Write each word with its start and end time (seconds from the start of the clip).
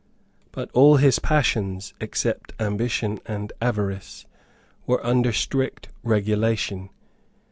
But 0.51 0.71
all 0.71 0.95
his 0.97 1.19
passions, 1.19 1.93
except 2.01 2.53
ambition 2.59 3.19
and 3.27 3.53
avarice, 3.61 4.25
were 4.87 5.05
under 5.05 5.31
strict 5.31 5.89
regulation. 6.01 6.89